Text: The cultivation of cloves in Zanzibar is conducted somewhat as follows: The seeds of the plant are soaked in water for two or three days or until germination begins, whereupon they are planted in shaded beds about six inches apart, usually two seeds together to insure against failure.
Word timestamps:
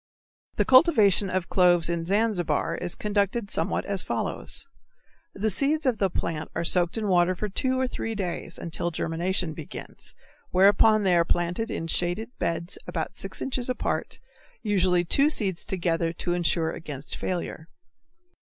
The 0.55 0.65
cultivation 0.65 1.29
of 1.29 1.47
cloves 1.47 1.87
in 1.87 2.07
Zanzibar 2.07 2.73
is 2.75 2.95
conducted 2.95 3.51
somewhat 3.51 3.85
as 3.85 4.01
follows: 4.01 4.65
The 5.35 5.51
seeds 5.51 5.85
of 5.85 5.99
the 5.99 6.09
plant 6.09 6.49
are 6.55 6.63
soaked 6.63 6.97
in 6.97 7.07
water 7.07 7.35
for 7.35 7.47
two 7.49 7.79
or 7.79 7.85
three 7.87 8.15
days 8.15 8.57
or 8.57 8.63
until 8.63 8.89
germination 8.89 9.53
begins, 9.53 10.15
whereupon 10.49 11.03
they 11.03 11.15
are 11.15 11.23
planted 11.23 11.69
in 11.69 11.85
shaded 11.85 12.31
beds 12.39 12.79
about 12.87 13.15
six 13.15 13.43
inches 13.43 13.69
apart, 13.69 14.17
usually 14.63 15.05
two 15.05 15.29
seeds 15.29 15.63
together 15.63 16.11
to 16.13 16.33
insure 16.33 16.71
against 16.71 17.15
failure. 17.15 17.67